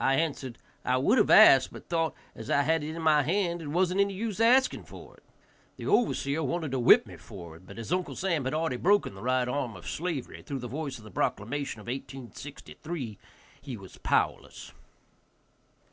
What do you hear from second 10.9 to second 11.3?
of the